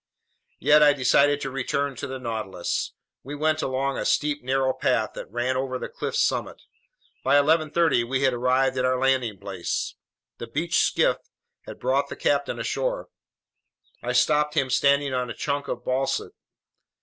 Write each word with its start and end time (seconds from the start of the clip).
Yet 0.57 0.81
I 0.81 0.93
decided 0.93 1.41
to 1.41 1.51
return 1.51 1.95
to 1.97 2.07
the 2.07 2.17
Nautilus. 2.17 2.93
We 3.21 3.35
went 3.35 3.61
along 3.61 3.99
a 3.99 4.05
steep, 4.05 4.41
narrow 4.43 4.73
path 4.73 5.13
that 5.13 5.29
ran 5.31 5.55
over 5.55 5.77
the 5.77 5.89
cliff's 5.89 6.19
summit. 6.25 6.63
By 7.23 7.35
11:30 7.39 8.09
we 8.09 8.23
had 8.23 8.33
arrived 8.33 8.79
at 8.79 8.83
our 8.85 8.97
landing 8.97 9.37
place. 9.37 9.93
The 10.39 10.47
beached 10.47 10.81
skiff 10.81 11.17
had 11.67 11.77
brought 11.79 12.09
the 12.09 12.15
captain 12.15 12.57
ashore. 12.57 13.09
I 14.01 14.13
spotted 14.13 14.59
him 14.59 14.69
standing 14.71 15.13
on 15.13 15.29
a 15.29 15.35
chunk 15.35 15.67
of 15.67 15.85
basalt. 15.85 16.33